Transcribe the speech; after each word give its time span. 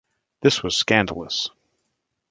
This 0.41 0.63
was 0.63 0.75
scandalous. 0.79 1.51